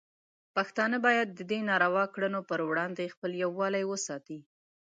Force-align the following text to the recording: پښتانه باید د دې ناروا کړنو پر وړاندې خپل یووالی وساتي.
پښتانه 0.55 0.97
باید 1.05 1.27
د 1.33 1.39
دې 1.51 1.59
ناروا 1.69 2.05
کړنو 2.13 2.41
پر 2.49 2.59
وړاندې 2.69 3.11
خپل 3.13 3.31
یووالی 3.43 3.83
وساتي. 3.87 4.39